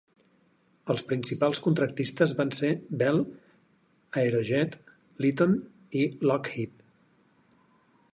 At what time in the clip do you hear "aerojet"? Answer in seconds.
4.21-4.79